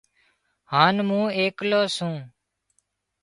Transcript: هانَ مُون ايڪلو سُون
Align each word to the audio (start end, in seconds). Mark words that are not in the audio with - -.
هانَ 0.71 0.95
مُون 1.07 1.25
ايڪلو 1.37 1.81
سُون 1.95 2.15